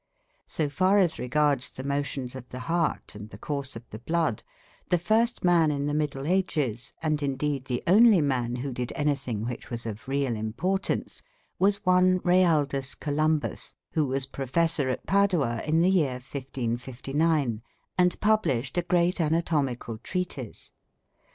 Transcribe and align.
So 0.47 0.67
far 0.67 0.97
as 0.97 1.19
regards 1.19 1.69
the 1.69 1.83
motions 1.83 2.33
of 2.33 2.49
the 2.49 2.61
heart 2.61 3.13
and 3.13 3.29
the 3.29 3.37
course 3.37 3.75
of 3.75 3.87
the 3.91 3.99
blood, 3.99 4.41
the 4.89 4.97
first 4.97 5.43
man 5.43 5.69
in 5.69 5.85
the 5.85 5.93
Middle 5.93 6.25
Ages, 6.25 6.91
and 7.03 7.21
indeed 7.21 7.65
the 7.65 7.83
only 7.85 8.19
man 8.19 8.55
who 8.55 8.73
did 8.73 8.91
anything 8.95 9.45
which 9.45 9.69
was 9.69 9.85
of 9.85 10.07
real 10.07 10.35
importance, 10.35 11.21
was 11.59 11.85
one 11.85 12.19
Realdus 12.23 12.95
Columbus, 12.99 13.75
who 13.91 14.07
was 14.07 14.25
professor 14.25 14.89
at 14.89 15.05
Padua 15.05 15.61
in 15.67 15.81
the 15.83 15.91
year 15.91 16.13
1559, 16.13 17.61
and 17.95 18.19
published 18.19 18.79
a 18.79 18.81
great 18.81 19.21
anatomical 19.21 19.99
treatise. 19.99 20.71